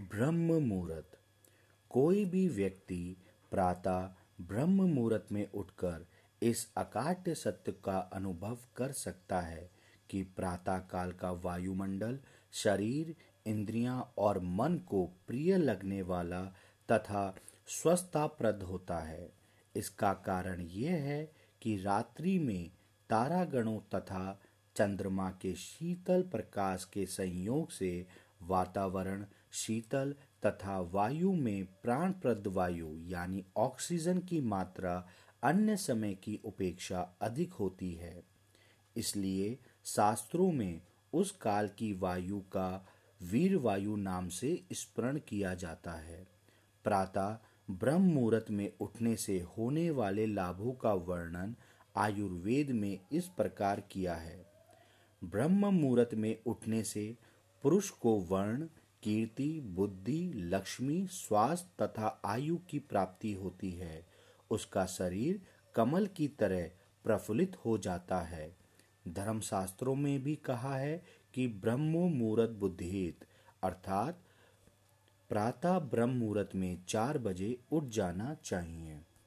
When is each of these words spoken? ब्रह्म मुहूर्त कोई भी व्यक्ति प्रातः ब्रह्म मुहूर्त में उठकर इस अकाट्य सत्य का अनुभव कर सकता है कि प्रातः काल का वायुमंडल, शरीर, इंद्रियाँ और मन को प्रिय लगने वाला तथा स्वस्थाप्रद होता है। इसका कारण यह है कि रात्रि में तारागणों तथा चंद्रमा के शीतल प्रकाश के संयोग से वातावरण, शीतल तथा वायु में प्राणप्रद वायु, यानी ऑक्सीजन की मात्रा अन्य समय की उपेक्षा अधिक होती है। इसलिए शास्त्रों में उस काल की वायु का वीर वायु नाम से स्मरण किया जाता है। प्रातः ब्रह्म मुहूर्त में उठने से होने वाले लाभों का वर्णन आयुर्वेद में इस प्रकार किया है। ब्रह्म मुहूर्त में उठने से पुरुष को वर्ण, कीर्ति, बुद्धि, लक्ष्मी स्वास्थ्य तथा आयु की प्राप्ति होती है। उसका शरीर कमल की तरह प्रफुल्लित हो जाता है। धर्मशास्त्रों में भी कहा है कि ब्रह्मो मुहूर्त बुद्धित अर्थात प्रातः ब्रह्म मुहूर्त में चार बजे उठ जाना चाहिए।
ब्रह्म 0.00 0.62
मुहूर्त 0.62 1.18
कोई 1.90 2.24
भी 2.24 2.48
व्यक्ति 2.48 3.16
प्रातः 3.50 4.00
ब्रह्म 4.40 4.82
मुहूर्त 4.82 5.26
में 5.32 5.50
उठकर 5.52 6.06
इस 6.42 6.72
अकाट्य 6.76 7.34
सत्य 7.34 7.72
का 7.72 7.98
अनुभव 7.98 8.58
कर 8.76 8.92
सकता 8.92 9.40
है 9.40 9.70
कि 10.10 10.22
प्रातः 10.22 10.78
काल 10.78 11.12
का 11.12 11.30
वायुमंडल, 11.30 12.18
शरीर, 12.52 13.14
इंद्रियाँ 13.46 14.12
और 14.18 14.40
मन 14.40 14.78
को 14.86 15.04
प्रिय 15.26 15.56
लगने 15.56 16.02
वाला 16.02 16.42
तथा 16.92 17.36
स्वस्थाप्रद 17.66 18.62
होता 18.62 18.98
है। 18.98 19.32
इसका 19.76 20.12
कारण 20.12 20.60
यह 20.60 20.94
है 20.94 21.32
कि 21.62 21.76
रात्रि 21.76 22.38
में 22.38 22.70
तारागणों 23.10 23.78
तथा 23.94 24.40
चंद्रमा 24.76 25.30
के 25.30 25.54
शीतल 25.54 26.22
प्रकाश 26.22 26.84
के 26.84 27.06
संयोग 27.06 27.70
से 27.70 28.06
वातावरण, 28.42 29.26
शीतल 29.52 30.14
तथा 30.46 30.80
वायु 30.80 31.32
में 31.32 31.64
प्राणप्रद 31.64 32.46
वायु, 32.46 32.96
यानी 32.96 33.44
ऑक्सीजन 33.56 34.18
की 34.18 34.40
मात्रा 34.40 35.06
अन्य 35.42 35.76
समय 35.76 36.14
की 36.14 36.40
उपेक्षा 36.44 37.00
अधिक 37.22 37.52
होती 37.52 37.92
है। 37.92 38.22
इसलिए 38.96 39.58
शास्त्रों 39.84 40.52
में 40.52 40.80
उस 41.12 41.30
काल 41.30 41.68
की 41.68 41.92
वायु 41.92 42.38
का 42.38 42.86
वीर 43.22 43.56
वायु 43.56 43.96
नाम 43.96 44.28
से 44.28 44.64
स्मरण 44.72 45.18
किया 45.18 45.54
जाता 45.54 45.92
है। 45.92 46.26
प्रातः 46.84 47.38
ब्रह्म 47.70 48.02
मुहूर्त 48.02 48.50
में 48.50 48.72
उठने 48.80 49.16
से 49.16 49.40
होने 49.40 49.90
वाले 49.90 50.26
लाभों 50.26 50.72
का 50.72 50.92
वर्णन 50.92 51.56
आयुर्वेद 51.96 52.70
में 52.70 53.00
इस 53.12 53.26
प्रकार 53.26 53.80
किया 53.80 54.14
है। 54.14 54.46
ब्रह्म 55.24 55.74
मुहूर्त 55.74 56.14
में 56.14 56.42
उठने 56.46 56.82
से 56.82 57.16
पुरुष 57.62 57.90
को 57.90 58.20
वर्ण, 58.20 58.66
कीर्ति, 59.02 59.60
बुद्धि, 59.60 60.32
लक्ष्मी 60.36 61.06
स्वास्थ्य 61.06 61.86
तथा 61.86 62.20
आयु 62.24 62.56
की 62.56 62.78
प्राप्ति 62.78 63.32
होती 63.32 63.70
है। 63.70 64.06
उसका 64.50 64.86
शरीर 64.86 65.42
कमल 65.74 66.06
की 66.06 66.28
तरह 66.28 66.70
प्रफुल्लित 67.04 67.56
हो 67.56 67.78
जाता 67.78 68.20
है। 68.20 68.56
धर्मशास्त्रों 69.08 69.94
में 69.94 70.22
भी 70.22 70.36
कहा 70.36 70.76
है 70.76 71.04
कि 71.34 71.48
ब्रह्मो 71.48 72.08
मुहूर्त 72.08 72.50
बुद्धित 72.50 73.24
अर्थात 73.62 74.22
प्रातः 75.28 75.78
ब्रह्म 75.78 76.10
मुहूर्त 76.10 76.54
में 76.54 76.84
चार 76.88 77.18
बजे 77.18 77.58
उठ 77.72 77.84
जाना 77.84 78.34
चाहिए। 78.34 79.06